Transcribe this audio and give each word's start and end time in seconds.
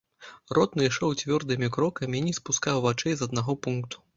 Ротны 0.57 0.87
ішоў 0.87 1.11
цвёрдымі 1.23 1.69
крокамі 1.75 2.17
і 2.23 2.25
не 2.31 2.33
спускаў 2.39 2.83
вачэй 2.87 3.13
з 3.21 3.29
аднаго 3.29 3.61
пункту. 3.69 3.97